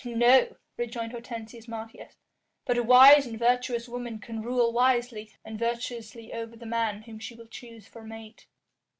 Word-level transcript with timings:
"No," 0.03 0.55
rejoined 0.77 1.11
Hortensius 1.11 1.67
Martius, 1.67 2.15
"but 2.65 2.75
a 2.75 2.81
wise 2.81 3.27
and 3.27 3.37
virtuous 3.37 3.87
woman 3.87 4.17
can 4.17 4.41
rule 4.41 4.73
wisely 4.73 5.31
and 5.45 5.59
virtuously 5.59 6.33
over 6.33 6.55
the 6.55 6.65
man 6.65 7.03
whom 7.03 7.19
she 7.19 7.35
will 7.35 7.45
choose 7.45 7.87
for 7.87 8.01
mate." 8.03 8.47